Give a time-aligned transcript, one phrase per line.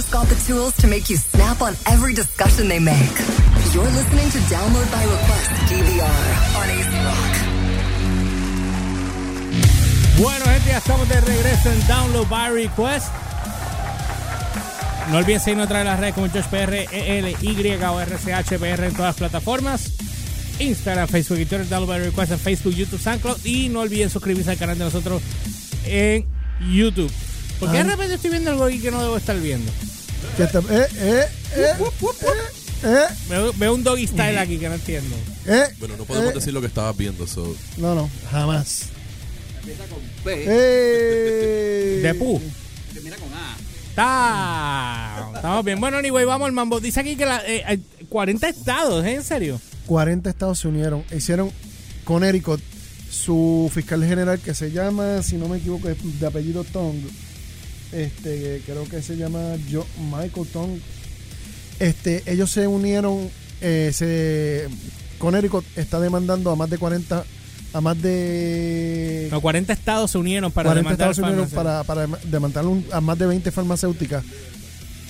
[0.00, 3.16] just got the tools to make you snap on every discussion they make.
[3.74, 6.24] You're listening to Download by Request DVR
[6.56, 7.32] on AC Rock.
[10.18, 13.08] Bueno, gente, ya estamos de regreso en Download by Request.
[15.10, 18.58] No olviden seguirnos a través de las redes como Josh PR, EL, Y o RCH
[18.58, 19.92] PR en todas las plataformas.
[20.60, 23.44] Instagram, Facebook y Twitter, Download by Request en Facebook, YouTube, SoundCloud.
[23.44, 25.20] Y no olviden suscribirse al canal de nosotros
[25.84, 26.24] en
[26.72, 27.12] YouTube.
[27.58, 29.70] Porque de repente estoy viendo algo aquí que no debo estar viendo.
[30.36, 30.48] Que eh,
[30.98, 31.72] eh, eh,
[32.82, 35.14] eh, Veo, veo un doggy style aquí que no entiendo.
[35.46, 36.34] eh, Bueno, no podemos eh.
[36.34, 37.26] decir lo que estabas viendo.
[37.26, 37.54] So.
[37.76, 38.84] No, no, jamás.
[40.26, 42.00] Eh.
[42.02, 42.40] De pu.
[43.90, 45.30] Está.
[45.34, 45.80] Estamos bien.
[45.80, 46.80] Bueno, anyway, vamos al mambo.
[46.80, 49.14] Dice aquí que la, eh, hay 40 estados, ¿eh?
[49.14, 49.60] ¿En serio?
[49.86, 51.04] 40 estados se unieron.
[51.14, 51.50] Hicieron
[52.04, 52.60] Connecticut
[53.10, 56.94] su fiscal general que se llama, si no me equivoco, es de apellido Tong.
[57.92, 59.40] Este, creo que se llama
[59.70, 60.78] Jo- Michael Tong.
[61.78, 63.28] Este, ellos se unieron,
[63.60, 64.68] eh, se
[65.18, 67.24] Connecticut está demandando a más de 40
[67.72, 71.84] a más de Los 40 estados se unieron para 40 demandar Estados farmacias.
[71.86, 74.24] para, para demandar un- a más de 20 farmacéuticas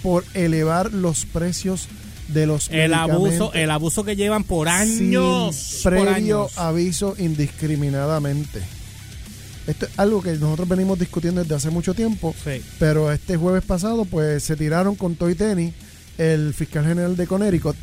[0.02, 1.88] por elevar los precios
[2.28, 5.56] de los el abuso, el abuso que llevan por años.
[5.56, 6.58] sin por previo años.
[6.58, 8.60] aviso indiscriminadamente.
[9.66, 12.62] Esto es algo que nosotros venimos discutiendo desde hace mucho tiempo, Sí.
[12.78, 15.72] pero este jueves pasado pues se tiraron con Toy Tenis,
[16.18, 17.76] el fiscal general de Connecticut,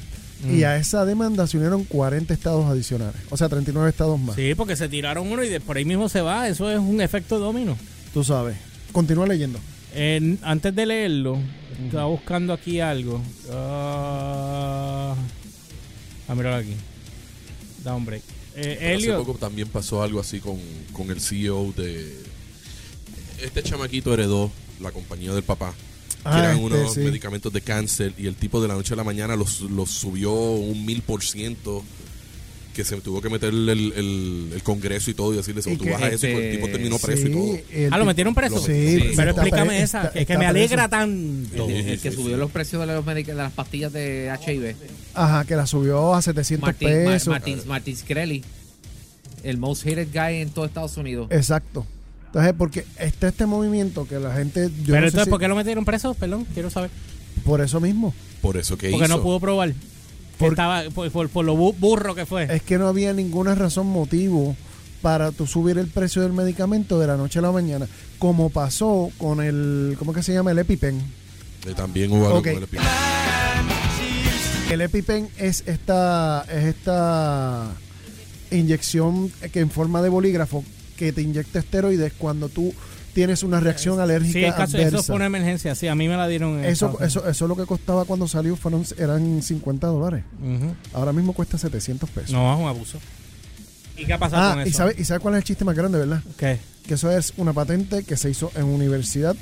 [0.43, 0.65] y Mm.
[0.65, 4.35] a esa demanda se unieron 40 estados adicionales, o sea, 39 estados más.
[4.35, 6.47] Sí, porque se tiraron uno y de por ahí mismo se va.
[6.47, 7.77] Eso es un efecto domino.
[8.13, 8.57] Tú sabes.
[8.91, 9.59] Continúa leyendo.
[9.95, 11.39] En- antes de leerlo,
[11.85, 13.21] estaba buscando aquí algo.
[13.51, 15.15] Ah,
[16.27, 16.73] ah, míralo aquí.
[17.83, 18.23] Da un break.
[18.59, 20.57] Eh, Pero hace Elliot, poco también pasó algo así con,
[20.93, 22.11] con el CEO de...
[23.41, 25.73] Este chamaquito heredó la compañía del papá.
[25.73, 26.99] Que Ah, eran este, unos sí.
[27.01, 30.33] medicamentos de cáncer y el tipo de la noche a la mañana los, los subió
[30.33, 31.83] un mil por ciento
[32.73, 35.85] que se tuvo que meter el, el- el Congreso y todo y decirle, Y tú
[35.85, 37.59] bajas eso y el este- tipo terminó preso y todo.
[37.71, 38.59] el Ah, lo metieron preso.
[38.59, 41.03] Sí, Sí, Pero explícame esa, está- que, me alegra preso.
[41.03, 41.65] tanto.
[41.69, 42.39] El, que sí, subió sí.
[42.39, 44.75] los precios de, los de las pastillas de HIV.
[45.15, 47.65] Ajá, que la subió a 700 Martin, Ma- pesos.
[47.65, 48.43] Martin Shkreli,
[49.43, 51.27] el most hated guy en todo Estados Unidos.
[51.31, 51.85] Exacto.
[52.27, 54.69] Entonces, porque está este sé que la gente.
[54.69, 56.13] Yo Pero no sé entonces, si- ¿por qué lo metieron preso?
[56.13, 56.89] Perdón, quiero saber.
[57.45, 58.13] por eso mismo.
[58.41, 59.15] Por eso que Porque hizo.
[59.17, 59.73] no pudo probar.
[60.37, 62.43] Por- Estaba, por, por- por lo bu- burro que fue.
[62.53, 64.55] Es que no había ninguna razón, motivo
[65.01, 67.87] para tú subir el precio del medicamento de la noche a la mañana.
[68.19, 69.95] Como pasó con el.
[69.97, 70.51] ¿Cómo que se llama?
[70.51, 71.01] El EpiPen.
[71.75, 72.89] También hubo algo con el episodio.
[74.71, 77.71] El EpiPen es esta, es esta
[78.51, 80.63] inyección que en forma de bolígrafo
[80.97, 82.73] que te inyecta esteroides cuando tú
[83.13, 84.97] tienes una reacción alérgica Sí, el caso, adversa.
[84.97, 85.73] eso fue una emergencia.
[85.73, 86.59] Sí, a mí me la dieron.
[86.59, 90.23] en Eso, eso, eso es lo que costaba cuando salió, fueron, eran 50 dólares.
[90.93, 92.31] Ahora mismo cuesta 700 pesos.
[92.31, 92.99] No, es un abuso.
[93.97, 94.77] ¿Y qué ha pasado ah, con y eso?
[94.77, 96.21] sabe, ¿y sabe cuál es el chiste más grande, verdad?
[96.37, 96.59] ¿Qué?
[96.85, 99.35] Que eso es una patente que se hizo en universidad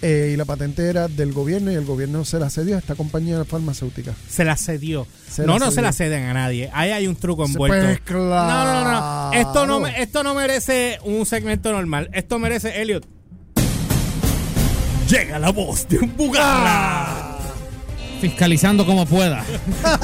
[0.00, 2.94] eh, y la patente era del gobierno y el gobierno se la cedió a esta
[2.94, 4.14] compañía farmacéutica.
[4.28, 5.06] Se la cedió.
[5.28, 6.70] Se no, la no se la ceden a nadie.
[6.72, 7.84] Ahí hay un truco envuelto.
[7.86, 8.48] pues, claro.
[8.48, 9.32] No, no, no.
[9.32, 12.10] Esto no, esto no merece un segmento normal.
[12.12, 13.06] Esto merece Elliot.
[15.08, 17.38] Llega la voz de un bugarra.
[18.20, 19.44] Fiscalizando como pueda.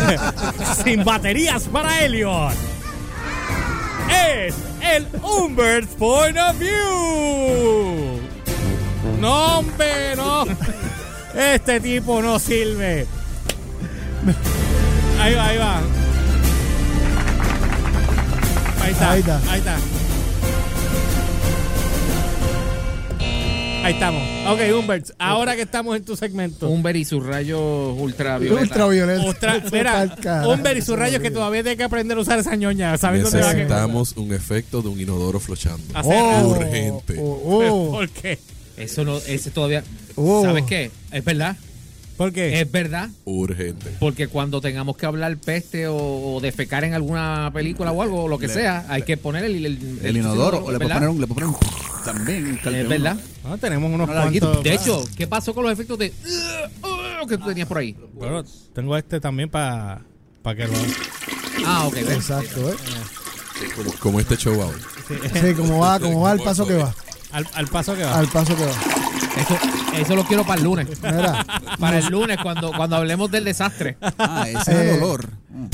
[0.85, 2.55] Sin baterías para Elliot.
[4.11, 8.14] Es el Umber's Point of View.
[9.21, 10.45] No, hombre, no.
[11.35, 13.07] Este tipo no sirve.
[15.21, 15.83] Ahí va, ahí va.
[18.83, 19.11] Ahí está.
[19.13, 19.41] Ahí está.
[19.51, 19.77] Ahí está.
[23.85, 24.23] Ahí estamos.
[24.49, 26.71] Ok, Humbert, ahora que estamos en tu segmento.
[26.71, 27.61] Humber y sus rayos
[27.99, 28.63] ultravioleta.
[28.63, 29.57] Ultravioleta.
[29.57, 32.39] Eso mira, pa'l carajo, Humber y sus rayos que todavía tiene que aprender a usar
[32.39, 32.97] esa ñoña.
[32.97, 33.67] ¿Sabes dónde va a quedar?
[33.67, 35.83] Necesitamos un efecto de un inodoro flochando.
[36.03, 36.57] Oh.
[36.57, 37.17] Urgente.
[37.19, 37.91] oh, oh.
[37.93, 38.39] ¿Por qué?
[38.77, 39.85] Eso no, ese todavía.
[40.17, 40.43] Oh.
[40.43, 40.91] ¿Sabes qué?
[41.13, 41.57] Es verdad.
[42.17, 42.61] ¿Por qué?
[42.61, 43.09] Es verdad.
[43.25, 43.97] Urgente.
[43.99, 45.97] Porque cuando tengamos que hablar peste o,
[46.35, 49.67] o defecar en alguna película o algo, o lo que sea, hay que poner el,
[49.67, 52.61] el, El inodoro, o le puedo poner un, le puedo poner un también.
[52.65, 53.17] un Es verdad.
[53.43, 54.63] No, tenemos unos No, cuantos.
[54.63, 56.13] De hecho, ¿qué pasó con los efectos de
[56.83, 57.97] uh, que tú tenías por ahí?
[58.13, 60.05] Bueno, tengo este también para
[60.57, 60.75] que lo.
[61.67, 61.97] Ah, ok.
[61.97, 62.77] Exacto, ¿eh?
[63.75, 64.79] Como, como este show ahora.
[65.33, 66.95] Sí, como va, como va al paso que va.
[67.35, 68.19] Al, al paso que va.
[68.19, 68.73] Al paso que va.
[69.37, 69.59] Eso,
[70.01, 70.87] eso lo quiero para el lunes.
[71.03, 71.45] Mira,
[71.81, 73.97] Para el lunes, cuando, cuando hablemos del desastre.
[74.19, 75.29] Ah, ese es Eh, el olor.
[75.51, 75.67] Mm.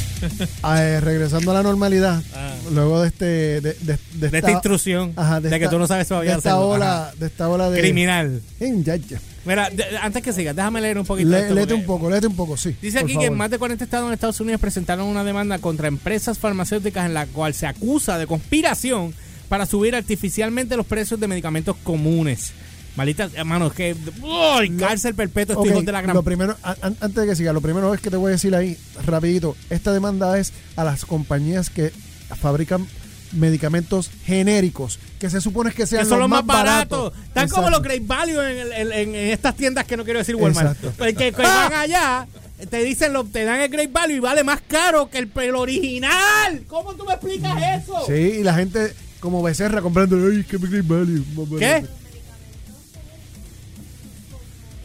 [0.77, 2.55] eh, regresando a la normalidad, Ah.
[2.73, 5.87] luego de este de, de- de de esta instrucción ajá, de, que esta- tú no
[5.87, 6.69] sabes todavía de esta hacerlo.
[6.69, 7.13] ola Ajá.
[7.19, 8.41] de esta ola de criminal.
[8.61, 9.19] En, ya, ya.
[9.45, 11.29] Mira, de- antes que sigas, déjame leer un poquito.
[11.31, 13.31] Le- esto, léete un poco léete un poco sí Dice aquí que favor.
[13.37, 17.25] más de 40 estados en Estados Unidos presentaron una demanda contra empresas farmacéuticas en la
[17.27, 19.15] cual se acusa de conspiración
[19.51, 22.53] para subir artificialmente los precios de medicamentos comunes.
[22.97, 23.97] Malita, hermano, es que.
[24.23, 24.77] ¡Uy!
[24.79, 26.15] Cárcel perpetua, estos Ok, hijos de la gran.
[26.15, 28.55] lo primero, a- antes de que siga, lo primero es que te voy a decir
[28.55, 31.93] ahí, rapidito, esta demanda es a las compañías que
[32.41, 32.87] fabrican
[33.33, 37.13] medicamentos genéricos, que se supone que sean que son los más baratos.
[37.13, 37.27] baratos.
[37.27, 37.83] Están como los.
[37.83, 40.77] Great Value en, estas tiendas que no quiero decir Walmart.
[40.77, 40.93] Exacto.
[40.97, 42.27] Pues que, que van allá,
[42.71, 45.55] te dicen, lo, te dan el Great Value y vale más caro que el, el
[45.57, 46.63] original.
[46.69, 48.05] ¿Cómo tú me explicas eso?
[48.07, 51.25] Sí, y la gente como becerra comprando, ay, que Great Value.
[51.59, 51.67] ¿Qué?
[51.73, 51.89] barato".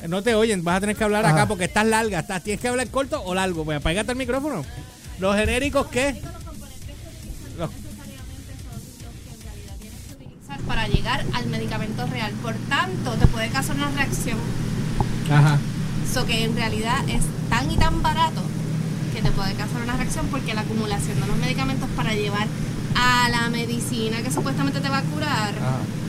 [0.08, 1.34] No te oyen, vas a tener que hablar Ajá.
[1.34, 2.20] acá porque estás larga.
[2.20, 3.66] Estás, tienes que hablar corto o largo.
[3.66, 4.64] Pues apagate el micrófono.
[5.20, 6.22] Los genéricos, ¿qué?
[7.58, 7.72] Los-
[10.14, 12.32] utilizar para llegar al medicamento real.
[12.44, 14.38] Por tanto, te puede causar una reacción.
[15.32, 15.58] Ajá.
[16.14, 18.42] So que en realidad es tan y tan barato
[19.16, 22.48] que te puede causar una reacción porque la acumulación de los medicamentos para llevar
[22.96, 25.54] a la medicina que supuestamente te va a curar,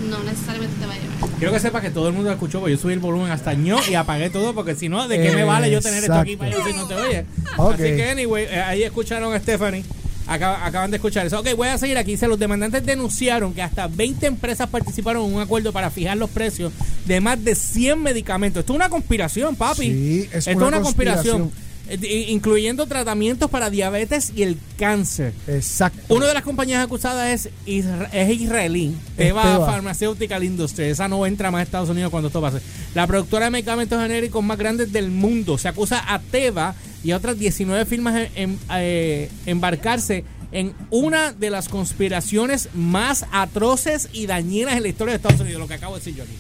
[0.09, 1.39] no necesariamente te va a llevar.
[1.39, 3.79] Quiero que sepas que todo el mundo escuchó, porque yo subí el volumen hasta ño
[3.91, 6.51] y apagué todo, porque si no, ¿de qué me vale yo tener esto aquí para
[6.51, 7.27] yo si no te oye?
[7.59, 9.85] Así que, anyway, eh, ahí escucharon a Stephanie.
[10.29, 11.39] Acaba- acaban de escuchar eso.
[11.39, 12.11] Ok, voy a seguir aquí.
[12.13, 16.31] Dice, los demandantes denunciaron que hasta 20 empresas participaron en un acuerdo para fijar los
[16.31, 16.73] precios
[17.05, 18.61] de más de 100 medicamentos.
[18.61, 19.83] Esto es una conspiración, papi.
[19.85, 21.39] Sí, es Esto es una una conspiración.
[21.43, 21.66] conspiración.
[21.89, 25.33] Eh, Incluyendo tratamientos para diabetes y el cáncer.
[25.47, 26.15] Exacto.
[26.15, 29.65] Una de las compañías acusadas es, isra- es israelí, Teva.
[29.67, 30.85] Pharmaceutical Industry.
[30.87, 32.59] Esa no entra más a Estados Unidos cuando esto pase.
[32.95, 35.59] La productora de medicamentos genéricos más grandes del mundo.
[35.59, 36.75] Se acusa a Teva
[37.05, 43.27] y a otras 19 firmas en, en, eh, embarcarse en una de las conspiraciones más
[43.33, 46.23] atroces y dañinas en la historia de Estados Unidos, lo que acabo de decir yo
[46.25, 46.35] aquí.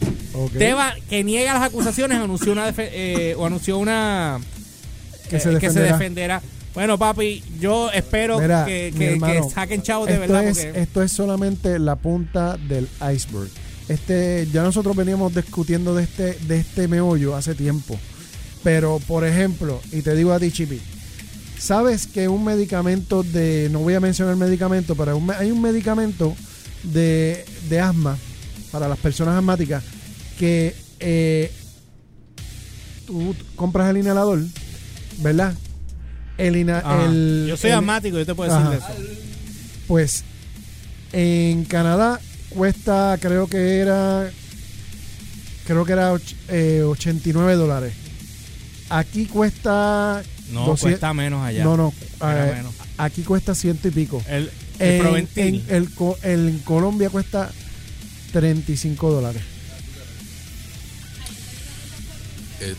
[0.58, 4.38] Teva, que niega las acusaciones, anunció una eh, o anunció una
[5.28, 5.92] Que se defenderá.
[5.92, 6.42] defenderá.
[6.74, 10.44] Bueno, papi, yo espero Mira, que, que- hermano, que saquen chavos de esto verdad.
[10.48, 13.48] Es, porque- Esto es solamente la punta del iceberg.
[13.88, 17.98] Este, ya nosotros veníamos discutiendo de este, de este meollo hace tiempo.
[18.62, 20.80] Pero, por ejemplo, y te digo a ti, Chipi,
[21.58, 26.34] ¿sabes que un medicamento de, no voy a mencionar el medicamento, pero hay un medicamento
[26.82, 28.18] de, de asma
[28.72, 29.82] para las personas asmáticas
[30.38, 31.50] que eh,
[33.06, 34.40] tú compras el inhalador,
[35.18, 35.54] ¿verdad?
[36.38, 38.70] El, ina- el- yo soy el- asmático, yo te puedo Ajá.
[38.70, 39.12] decir de eso.
[39.86, 40.24] pues
[41.12, 42.20] en Canadá
[42.50, 44.30] cuesta, creo que era,
[45.66, 46.12] creo que era
[46.48, 47.94] eh, 89 dólares.
[48.90, 50.22] Aquí cuesta...
[50.52, 51.64] No, 200 cuesta menos allá.
[51.64, 51.92] No, no,
[52.22, 52.72] eh, menos.
[52.98, 54.22] aquí cuesta ciento y pico.
[54.28, 55.64] El, el En, Proventil.
[55.68, 55.88] en-
[56.22, 57.50] en Colombia cuesta
[58.32, 59.42] 35 dólares.
[62.60, 62.74] Eh,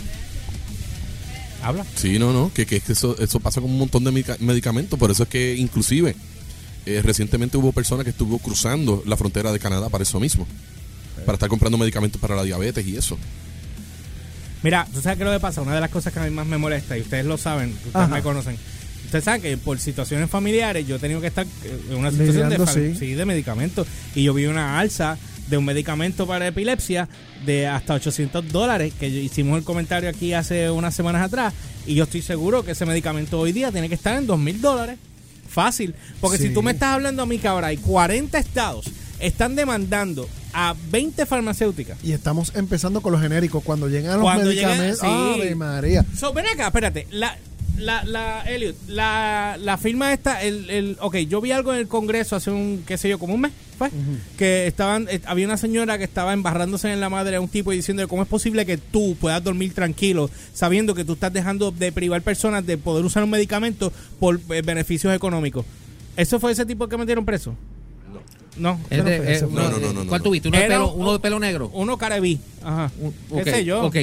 [1.68, 1.86] Habla.
[1.96, 4.98] Sí, no, no, que, que, que eso, eso pasa con un montón de medica- medicamentos,
[4.98, 6.16] por eso es que inclusive
[6.86, 10.48] eh, recientemente hubo personas que estuvo cruzando la frontera de Canadá para eso mismo,
[11.26, 13.18] para estar comprando medicamentos para la diabetes y eso.
[14.64, 15.62] Mira, ¿tú sabes qué es lo que pasa?
[15.62, 17.96] Una de las cosas que a mí más me molesta, y ustedes lo saben, ustedes
[17.96, 18.08] Ajá.
[18.08, 18.58] me conocen.
[19.06, 22.50] Ustedes saben que por situaciones familiares yo he tenido que estar eh, en una situación
[22.50, 23.00] de, Lidiando, fam- sí.
[23.00, 23.88] sí, de medicamentos.
[24.16, 25.18] Y yo vi una alza
[25.50, 27.08] de un medicamento para epilepsia
[27.46, 31.54] de hasta 800 dólares, que hicimos el comentario aquí hace unas semanas atrás.
[31.86, 34.60] Y yo estoy seguro que ese medicamento hoy día tiene que estar en 2 mil
[34.62, 34.98] dólares.
[35.50, 35.96] Fácil.
[36.20, 36.54] Porque si Sí.
[36.54, 38.86] tú me estás hablando a mí que ahora hay 40 estados
[39.20, 43.64] están demandando a 20 farmacéuticas Y estamos empezando con los genéricos.
[43.64, 45.00] Cuando llegan los Cuando llegan, medicamentos...
[45.00, 45.42] sí.
[45.42, 46.06] ¡Ave María!
[46.16, 47.08] So, ven acá, espérate.
[47.10, 47.36] La,
[47.78, 51.88] la, la, Elliot, la, la firma esta, el, el, ok, yo vi algo en el
[51.88, 53.52] Congreso hace un, qué sé yo, como un mes,
[54.38, 57.72] que estaban, eh, había una señora que estaba embarrándose en la madre a un tipo
[57.74, 61.72] y diciendo cómo es posible que tú puedas dormir tranquilo sabiendo que tú estás dejando
[61.72, 65.66] de privar personas de poder usar un medicamento por eh, beneficios económicos.
[66.16, 67.56] ¿Eso fue ese tipo que metieron preso?
[68.58, 68.72] No.
[68.90, 69.42] No fue, eh.
[69.52, 70.24] No, no, no, no, ¿Cuál no.
[70.24, 70.48] tuviste?
[70.50, 71.70] ¿Uno de, pelo, un- uno de pelo negro?
[71.76, 72.40] Uno carabí.
[72.64, 72.92] Ajá.
[73.30, 73.84] ¿Qué ok, sé yo?
[73.86, 73.96] Ok,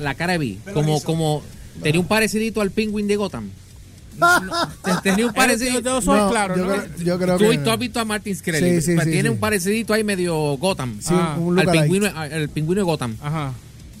[0.00, 0.58] la cara de B.
[0.74, 1.42] Como, como
[1.82, 3.48] tenía un parecidito al pingüín de Gotham.
[5.02, 5.80] Tenía un Era parecidito.
[5.82, 6.70] de ojos No, claros, yo, ¿no?
[6.72, 7.58] creo, yo creo Tú, que...
[7.58, 8.80] tú has visto a Martin Skrelly.
[8.80, 9.32] Sí, sí, Pues sí, tiene sí.
[9.34, 10.98] un parecidito ahí medio Gotham.
[11.00, 13.16] Sí, Ah, un al pingüino, al pingüino de Gotham.
[13.22, 13.52] Ajá.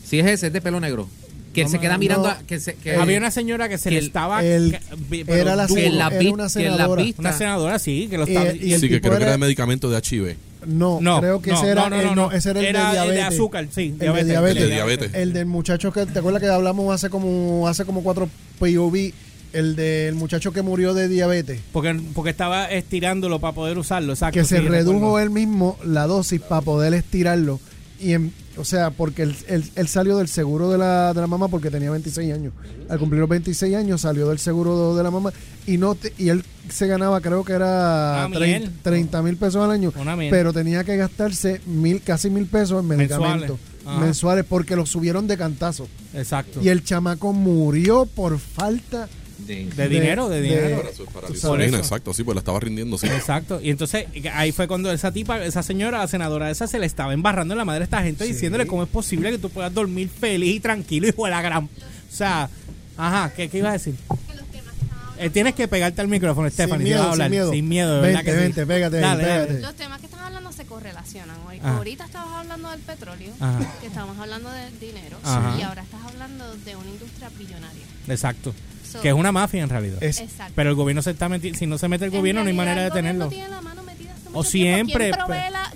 [0.04, 1.08] Si es ese, es de pelo negro.
[1.54, 2.28] Que No se queda mirando.
[2.28, 2.32] no.
[2.34, 4.44] a- que se, que Había una señora que se que le el- estaba.
[4.44, 4.78] el-
[5.10, 7.02] que- era la que la era una que en la senadora.
[7.02, 8.50] vista- Una senadora, sí, que lo Y estaba.
[8.50, 10.36] el- y el sí, que creo que era- era de medicamento de HIV.
[10.66, 12.66] No, No, creo que no, ese era, no, no, el, no, no, ese era el
[12.66, 13.34] era de el de diabetes.
[13.34, 14.26] azúcar, sí, El diabetes.
[14.26, 14.62] de diabetes.
[14.62, 15.14] El de diabetes.
[15.14, 18.28] El del muchacho que, ¿te acuerdas que hablamos hace como hace como cuatro
[18.60, 19.12] POV
[19.52, 21.60] El del muchacho que murió de diabetes.
[21.72, 24.38] Porque, porque estaba estirándolo para poder usarlo, exacto.
[24.38, 27.58] que se redujo él mismo la dosis para poder estirarlo.
[27.98, 31.26] Y en- o sea, porque él, él- él salió del seguro de la, de la
[31.26, 32.52] mamá porque tenía 26 años.
[32.88, 35.32] Al cumplir los 26 años salió del seguro de la mamá
[35.66, 38.70] y no te- y él se ganaba creo que era Ah, miel.
[38.82, 39.92] 30 mil pesos al año,
[40.30, 43.98] pero tenía que gastarse mil casi mil pesos en medicamentos Ajá.
[44.00, 45.88] mensuales porque lo subieron de cantazo.
[46.14, 46.60] Exacto.
[46.62, 49.08] Y el chamaco murió por falta
[49.56, 50.82] De- de, dinero, de, de- dinero.
[50.82, 53.06] Para su- para exacto, sí, pues la estaba rindiendo, sí.
[53.06, 53.60] Exacto.
[53.62, 57.12] Y entonces ahí fue cuando esa tipa, esa señora, la senadora esa, se le estaba
[57.12, 60.08] embarrando en la madre a esta gente diciéndole cómo es posible que tú puedas dormir
[60.08, 61.64] feliz y tranquilo, hijo de la gran.
[61.64, 61.68] O
[62.12, 62.48] sea,
[62.96, 63.94] ajá, ¿qué, qué ibas a decir?
[63.94, 67.08] Que los temas que estaban Eh, tienes que pegarte al micrófono, Stephanie, si miedo, vas
[67.08, 67.26] a hablar.
[67.28, 67.50] sin miedo.
[67.52, 68.42] Sin miedo, de verdad Vente, que sí.
[68.42, 69.44] vente, pégate Dale, dale.
[69.46, 69.60] pégate.
[69.62, 71.36] Los temas que están hablando se correlacionan.
[71.46, 71.76] Hoy, Ajá.
[71.76, 73.58] ahorita estabas hablando del petróleo, Ajá.
[73.80, 75.56] que estamos hablando de dinero, Ajá.
[75.58, 77.84] y ahora estás hablando de una industria billonaria.
[78.08, 78.54] Exacto.
[78.90, 80.02] So, Que es una mafia en realidad.
[80.02, 80.52] Es- Exacto.
[80.56, 82.80] Pero el gobierno se está metiendo, si no se mete el gobierno no hay manera
[82.80, 83.28] de el gobierno tenerlo.
[83.28, 85.26] tiene la mano metida hace O siempre, tiempo.
[85.26, 85.69] ¿Quién provee, la-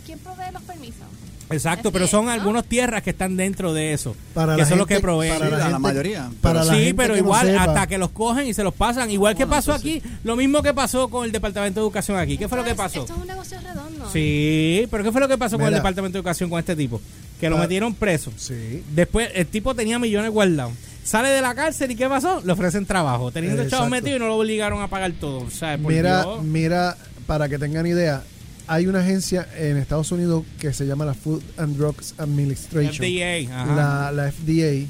[1.54, 4.14] Exacto, pero son algunas tierras que están dentro de eso.
[4.34, 5.38] Para que la son los que proveen.
[5.38, 6.30] para la- mayoría.
[6.40, 8.74] para la sí, gente pero que no igual hasta que los cogen y se los
[8.74, 9.10] pasan.
[9.10, 12.36] Igual que pasó aquí, lo mismo que pasó con el Departamento de Educación aquí.
[12.38, 13.00] ¿Qué fue lo que pasó?
[13.02, 14.10] Esto es un negocio redondo.
[14.12, 15.74] Sí, pero ¿qué fue lo que pasó con el.
[15.74, 17.00] Departamento de Educación con este tipo?
[17.40, 17.60] Que lo Ah.
[17.60, 18.32] metieron preso.
[18.36, 18.82] Sí.
[18.94, 20.72] Después el tipo tenía millones guardados.
[21.04, 22.40] Sale de la cárcel y ¿qué pasó?
[22.44, 23.30] Le ofrecen trabajo.
[23.30, 25.40] Teniendo chavos metidos y no lo obligaron a pagar todo.
[25.40, 26.42] O sea, Mira, Dios.
[26.42, 26.96] mira,
[27.26, 28.22] para que tengan idea,
[28.66, 33.54] hay una agencia en Estados Unidos que se llama la Food and Drugs Administration, FDA.
[33.62, 33.74] Ajá.
[33.74, 34.86] la, la FDA,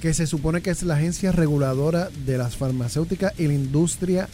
[0.00, 4.28] que se supone que es la agencia reguladora de las farmacéuticas y la industria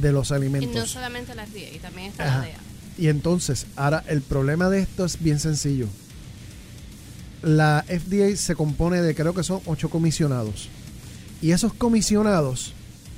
[0.00, 0.90] de los Y no alimentos.
[0.90, 2.38] solamente la FDA, también está Ajá.
[2.38, 2.56] la DEA.
[2.98, 5.86] Y entonces, ahora el problema de esto es bien sencillo.
[7.42, 10.68] La FDA se compone de creo que son ocho comisionados.
[11.42, 12.72] Y esos comisionados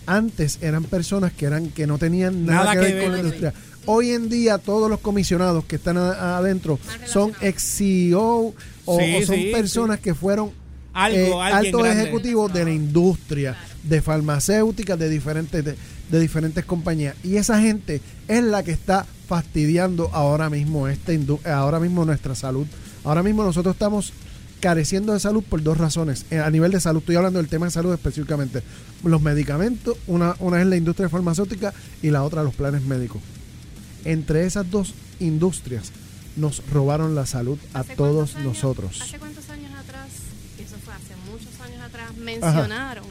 [0.08, 3.52] antes eran personas que eran que no tenían nada, que, ver con la industria.
[3.86, 9.26] Hoy en día todos los comisionados que están adentro son ex CEO o, Sí, o
[9.26, 10.50] son sí, personas que fueron
[10.94, 12.02] Algo, eh, altos grande.
[12.02, 15.76] ejecutivos de la industria, de farmacéuticas, de diferentes, de,
[16.10, 17.14] de diferentes compañías.
[17.22, 21.12] Y esa gente es la que está fastidiando ahora mismo esta
[21.44, 22.66] ahora mismo nuestra salud.
[23.04, 24.12] Ahora mismo nosotros estamos
[24.60, 26.24] careciendo de salud por dos razones.
[26.30, 28.62] Eh, A nivel de salud, estoy hablando del tema de salud específicamente.
[29.04, 31.72] Los medicamentos, una, una es la industria farmacéutica
[32.02, 33.22] y la otra los planes médicos.
[34.04, 35.92] Entre esas dos industrias
[36.36, 39.00] nos robaron la salud a ¿Hace todos años- nosotros.
[39.00, 40.08] ¿Hace cuántos años atrás,
[40.58, 43.04] eso fue hace muchos años atrás, mencionaron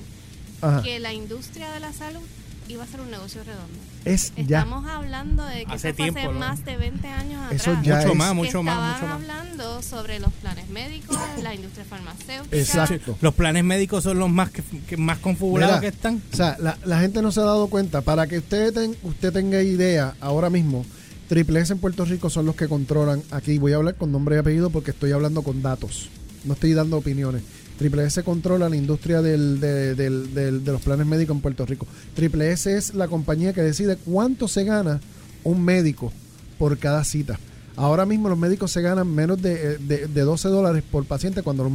[0.62, 0.82] Ajá.
[0.82, 2.22] que la industria de la salud
[2.70, 3.78] iba a ser un negocio redondo?
[4.06, 4.60] Es ya.
[4.60, 6.40] Estamos hablando de que Hace eso tiempo, hace ¿no?
[6.40, 7.62] más de 20 años atrás.
[7.62, 9.14] Eso ya mucho es- más, que mucho más, estaban mucho más.
[9.40, 12.58] hablando sobre los planes médicos, la industria farmacéutica.
[12.58, 13.18] Exacto.
[13.22, 16.22] Los planes médicos son los más que, que más confabulados Mira, que están.
[16.32, 18.02] O sea, la, la gente no se ha dado cuenta.
[18.02, 20.86] Para que usted, ten- usted tenga idea, ahora mismo,
[21.28, 23.22] Triple S en Puerto Rico son los que controlan.
[23.32, 26.10] Aquí voy a hablar con nombre y apellido porque estoy hablando con datos.
[26.46, 27.42] No estoy dando opiniones.
[27.78, 31.86] Triple S controla la industria del- de, los planes médicos en Puerto Rico.
[32.16, 35.00] Triple S es la compañía que decide cuánto se gana
[35.44, 36.12] un médico
[36.58, 37.40] por cada cita.
[37.76, 41.64] Ahora mismo los médicos se ganan menos de, de- de 12 dólares por paciente cuando
[41.64, 41.72] los,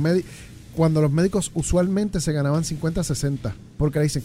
[0.75, 3.55] cuando los médicos usualmente se ganaban 50, 60.
[3.77, 4.25] Porque le dicen,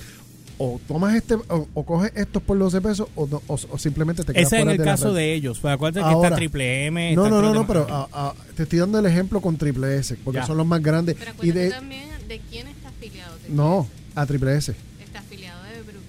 [0.59, 4.23] o tomas este, o, o coges estos por 12 pesos, o, no- o- o simplemente
[4.23, 5.59] te quedas Ese es el de caso de ellos.
[5.59, 6.29] Pues acuérdate que Ahora.
[6.29, 7.15] está Triple M.
[7.15, 8.07] No, no, no, lo no, pero demás.
[8.11, 10.45] ah, ah, te estoy dando el ejemplo con Triple S, porque Ya.
[10.47, 11.15] son los más grandes.
[11.17, 13.35] Pero Y acuérdate de, también de quién está afiliado.
[13.49, 14.73] No, a Triple S.
[15.03, 16.01] Está afiliado de Blue,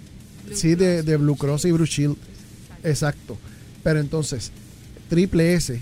[0.46, 2.16] Blue Sí, de, Cross de Blue Blue Cross y Blue Shield.
[2.82, 2.88] Exacto.
[2.88, 3.38] Exacto.
[3.82, 4.50] Pero entonces,
[5.08, 5.80] Triple S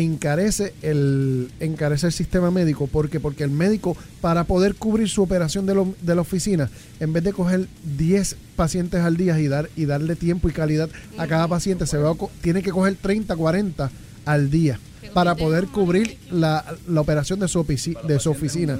[0.00, 2.86] encarece el, encarece el sistema médico.
[2.86, 3.18] ¿Por qué?
[3.18, 7.24] Porque el médico, para poder cubrir su operación de, lo- de la oficina, en vez
[7.24, 11.48] de coger 10 pacientes al día y, dar, y darle tiempo y calidad a cada
[11.48, 13.90] paciente, se va a tiene que coger 30, 40
[14.26, 14.78] al día
[15.14, 18.78] para poder cubrir la, la operación de su, ofici- de su oficina.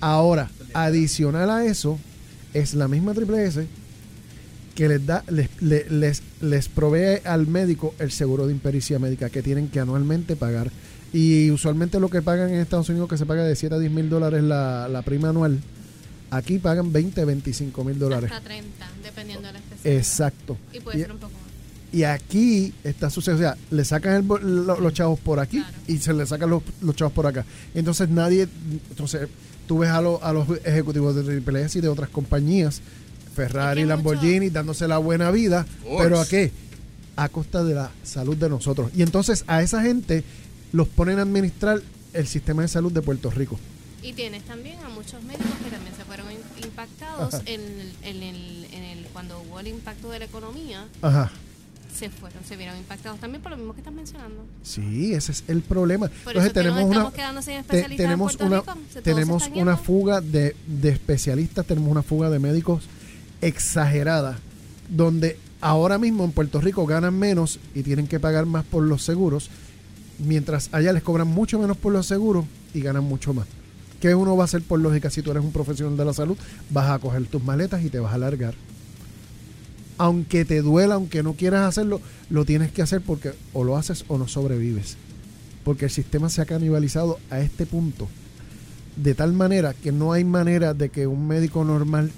[0.00, 1.98] Ahora, adicional a eso,
[2.52, 3.66] es la misma Triple S
[4.78, 9.28] que les da les, le- les, les provee al médico el seguro de impericia médica
[9.28, 10.70] que tienen que anualmente pagar.
[11.12, 13.90] Y usualmente lo que pagan en Estados Unidos, que se paga de 7 a 10
[13.90, 15.58] mil dólares la, la prima anual,
[16.30, 18.30] aquí pagan 20, 25 mil dólares.
[18.30, 19.98] Hasta 30, dependiendo de la especialidad.
[20.00, 20.56] Exacto.
[20.72, 21.42] Y puede Y- ser un poco más.
[21.90, 25.74] Y aquí está sucediendo, o sea, le sacan el lo- los chavos por aquí Claro.
[25.88, 27.44] y se le sacan los, los chavos por acá.
[27.74, 28.46] Entonces nadie,
[28.90, 29.26] entonces
[29.66, 32.80] tú ves a, lo- a los ejecutivos de Triple S y de otras compañías,
[33.42, 35.64] Ferrari, Lamborghini, dándose la buena vida,
[35.98, 36.50] pero ¿a qué?
[37.14, 38.90] A costa de la salud de nosotros.
[38.96, 40.24] Y entonces a esa gente
[40.72, 41.80] los ponen a administrar
[42.14, 43.56] el sistema de salud de Puerto Rico.
[44.02, 46.26] Y tienes también a muchos médicos que también se fueron
[46.64, 51.30] impactados en el, en el, en el- cuando hubo el impacto de la economía, Ajá.
[51.96, 54.44] se fueron, se vieron impactados también por lo mismo que estás mencionando.
[54.62, 56.08] Sí, ese es el problema.
[56.24, 56.74] Por Entonces eso es que nos
[57.96, 62.38] tenemos estamos una tenemos una tenemos una fuga de, de especialistas, tenemos una fuga de
[62.38, 62.84] médicos
[63.40, 64.38] exagerada,
[64.88, 69.02] donde ahora mismo en Puerto Rico ganan menos y tienen que pagar más por los
[69.02, 69.50] seguros,
[70.18, 73.46] mientras allá les cobran mucho menos por los seguros y ganan mucho más.
[74.00, 76.36] ¿Qué uno va a hacer por lógica si tú eres un profesional de la salud?
[76.70, 78.54] Vas a coger tus maletas y te vas a largar.
[79.96, 84.04] Aunque te duela, aunque no quieras hacerlo, lo tienes que hacer porque o lo haces
[84.06, 84.96] o no sobrevives.
[85.64, 88.08] Porque el sistema se ha canibalizado a este punto.
[88.94, 92.12] De tal manera que no hay manera de que un médico normal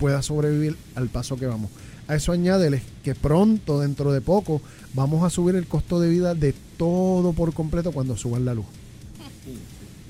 [0.00, 1.70] pueda sobrevivir al paso que vamos.
[2.08, 4.60] A eso añádele que pronto, dentro de poco,
[4.94, 8.66] vamos a subir el costo de vida de todo por completo cuando suban la luz.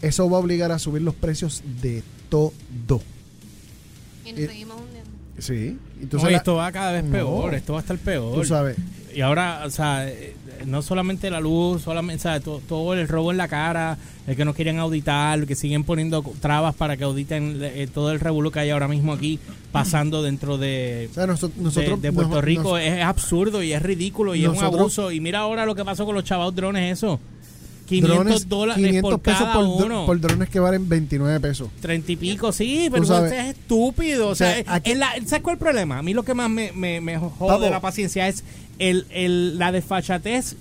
[0.00, 2.52] Eso va a obligar a subir los precios de todo.
[4.24, 5.10] Y nos eh, seguimos hundiendo.
[5.38, 5.76] Sí.
[5.96, 7.12] No, Entonces, esto va cada vez No.
[7.12, 8.34] peor, esto va a estar peor.
[8.34, 8.76] tú sabes,
[9.14, 10.34] Y ahora, o sea, eh,
[10.66, 14.36] no solamente la luz, solamente, o sea, to- todo el robo en la cara, el
[14.36, 18.50] que no quieren auditar, que siguen poniendo trabas para que auditen eh, todo el revuelo
[18.50, 19.38] que hay ahora mismo aquí
[19.72, 22.62] pasando dentro de, o sea, noso- de, nosotros, de Puerto nos- Rico.
[22.62, 25.10] nos- es absurdo y es ridículo y es un abuso.
[25.12, 27.18] Y mira ahora lo que pasó con los chavados drones, eso.
[27.90, 30.06] 500 drones, dólares 500 por pesos cada por, uno.
[30.06, 31.68] por drones que valen 29 pesos.
[31.80, 34.28] 30 y pico, sí, pero sabes- es estúpido.
[34.28, 35.98] O sea, aquí- la- ¿sabes cuál es el problema?
[35.98, 37.68] A mí lo que más me, me, me jode Papo.
[37.70, 38.42] la paciencia es
[38.78, 40.56] el, el, la desfachatez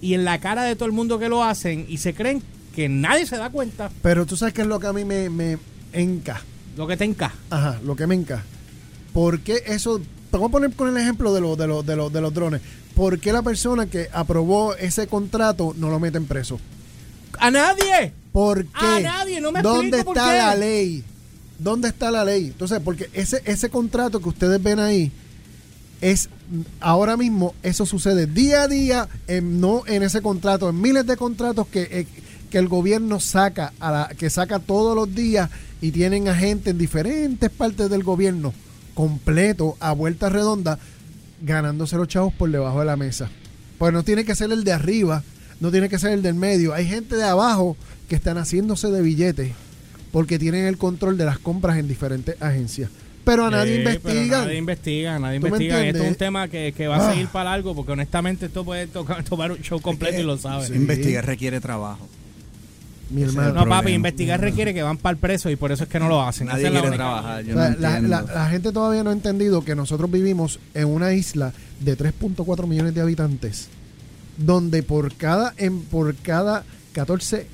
[0.00, 2.42] y en la cara de todo el mundo que lo hacen y se creen
[2.74, 5.30] que nadie se da cuenta Pero tú sabes qué es lo que a mí me,
[5.30, 5.56] me
[5.94, 6.42] enca.
[6.76, 7.34] lo que te encaja.
[7.48, 8.44] Ajá, lo que me enca.
[9.14, 10.00] ¿Por qué eso?
[10.30, 12.60] Vamos a poner con el ejemplo de, los de, los de, los de los drones.
[12.96, 16.58] ¿Por qué la persona que aprobó ese contrato no lo meten preso?
[17.38, 18.14] ¡A nadie!
[18.32, 18.70] ¿Por qué?
[18.86, 20.38] A nadie, no me ¿Dónde por está qué.
[20.38, 21.04] la ley?
[21.58, 22.46] ¿Dónde está la ley?
[22.46, 25.12] Entonces, porque ese, ese contrato que ustedes ven ahí
[26.00, 26.30] es
[26.80, 31.18] ahora mismo eso sucede día a día, en, no en ese contrato, en miles de
[31.18, 32.06] contratos que, eh,
[32.50, 35.50] que el gobierno saca, a la, que saca todos los días
[35.82, 38.54] y tienen a gente en diferentes partes del gobierno
[38.94, 40.78] completo, a vuelta redonda,
[41.42, 43.28] ganándose los chavos por debajo de la mesa.
[43.78, 45.22] Pues no tiene que ser el de arriba,
[45.60, 46.72] no tiene que ser el del medio.
[46.74, 47.76] Hay gente de abajo
[48.08, 49.52] que están haciéndose de billetes
[50.12, 52.90] porque tienen el control de las compras en diferentes agencias.
[53.24, 54.38] Pero a nadie Sí, investiga.
[54.44, 55.84] Nadie investiga, nadie ¿Tú me investiga.
[55.84, 57.12] Esto es un tema que, que va a Ah.
[57.12, 60.68] seguir para largo porque honestamente esto puede tocar, tomar un show completo y lo sabes.
[60.68, 60.74] Sí.
[60.74, 62.08] Investigar requiere trabajo.
[63.10, 63.48] Mi hermano.
[63.48, 63.80] No, problema.
[63.82, 66.20] papi, investigar requiere que van para el preso y por eso es que no lo
[66.22, 66.48] hacen.
[66.48, 67.44] Nadie la quiere única- trabajar.
[67.44, 70.58] Yo O sea, no la, la- la gente todavía no ha entendido que nosotros vivimos
[70.74, 73.68] en una isla de 3.4 millones de habitantes,
[74.36, 76.64] donde por cada, en, por cada
[76.94, 77.46] 14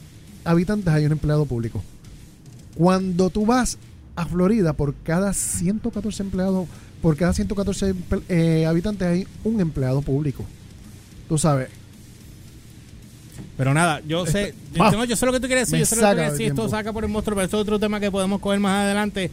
[0.44, 1.82] habitantes hay un empleado público.
[2.74, 3.78] Cuando tú vas
[4.16, 6.66] a Florida, por cada 114 empleados,
[7.02, 10.44] por cada 114 emple- eh, habitantes hay un empleado público.
[11.28, 11.68] Tú sabes,
[13.62, 14.90] Pero nada, yo sé, yo, Va.
[14.90, 16.38] no, yo sé lo que tú quieres decir, yo sé lo que tú quieres de
[16.38, 18.86] decir, esto saca por el monstruo, pero esto es otro tema que podemos coger más
[18.86, 19.30] adelante.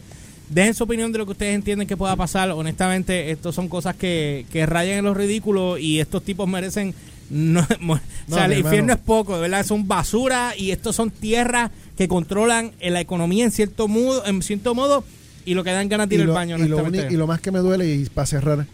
[0.48, 2.48] Dejen su opinión de lo que ustedes entienden que pueda pasar.
[2.52, 6.94] Honestamente, estos son cosas que, que rayan en lo ridículo y estos tipos merecen...
[7.28, 8.92] No, o No, sea, el infierno hermano.
[8.94, 13.50] es poco, de verdad, son basura y estos son tierras que controlan la economía en
[13.50, 15.02] cierto modo, en cierto modo
[15.44, 17.50] y lo que dan ganas de ir al baño, y lo y lo más que
[17.50, 18.66] me duele, y para cerrar,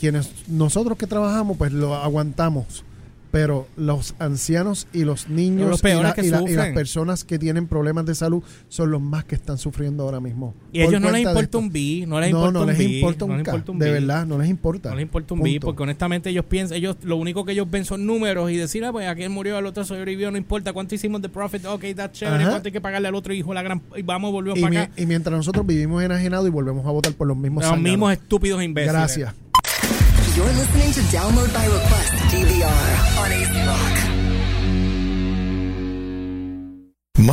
[0.00, 2.84] quienes nosotros que trabajamos, pues lo aguantamos.
[3.38, 6.68] Pero los ancianos y los niños los y, peores la- que y la- y las
[6.70, 10.54] personas que tienen problemas de salud son los más que están sufriendo ahora mismo.
[10.72, 12.78] y a ellos no les importa un bi, no les no, importa no un les
[12.78, 14.88] bi, importa un no les importa un De verdad, no les importa.
[14.88, 17.84] No les importa un bi, porque honestamente ellos piensan, ellos lo único que ellos ven
[17.84, 21.20] son números y decir, ah, pues aquel murió, el otro sobrevivió, no importa cuánto hicimos
[21.20, 22.50] de profit, ok, that's chévere, Ajá.
[22.52, 24.76] cuánto hay que pagarle al otro hijo, la gran, y vamos, volvemos y, para mi-
[24.78, 24.92] acá.
[24.96, 28.62] y mientras nosotros vivimos enajenados y volvemos a votar por los mismos Los mismos estúpidos
[28.62, 28.94] imbéciles.
[28.94, 29.34] Gracias.
[30.36, 32.95] You're listening to Download by Request DVR